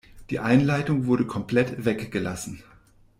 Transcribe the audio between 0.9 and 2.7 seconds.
wurde komplett weggelassen.